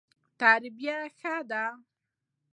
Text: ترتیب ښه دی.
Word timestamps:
ترتیب 0.39 0.75
ښه 1.19 1.35
دی. 1.49 1.65